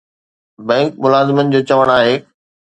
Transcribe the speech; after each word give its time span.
bank 0.67 0.89
ملازمن 1.05 1.45
جو 1.53 1.59
چوڻ 1.69 1.87
آهي 2.01 2.15